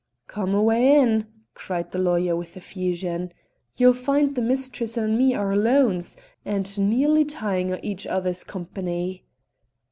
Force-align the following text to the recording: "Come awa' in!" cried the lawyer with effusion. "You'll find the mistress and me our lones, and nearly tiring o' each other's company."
"Come 0.25 0.55
awa' 0.55 0.73
in!" 0.73 1.27
cried 1.53 1.91
the 1.91 1.99
lawyer 1.99 2.35
with 2.35 2.57
effusion. 2.57 3.31
"You'll 3.77 3.93
find 3.93 4.33
the 4.33 4.41
mistress 4.41 4.97
and 4.97 5.15
me 5.15 5.35
our 5.35 5.55
lones, 5.55 6.17
and 6.43 6.75
nearly 6.89 7.23
tiring 7.23 7.71
o' 7.71 7.79
each 7.83 8.07
other's 8.07 8.43
company." 8.43 9.25